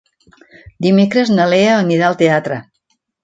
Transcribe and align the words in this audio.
Dimecres 0.85 1.31
na 1.35 1.45
Lea 1.53 1.77
anirà 1.83 2.09
al 2.09 2.19
teatre. 2.25 2.61